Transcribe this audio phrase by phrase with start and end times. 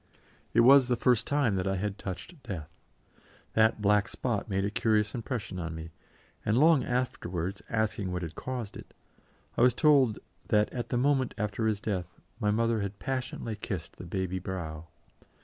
[0.55, 2.71] It was the first time that I had touched Death.
[3.53, 5.91] That black spot made a curious impression on me,
[6.43, 8.95] and long afterwards, asking what had caused it,
[9.55, 10.17] I was told
[10.47, 14.87] that at the moment after his death my mother had passionately kissed the baby brow.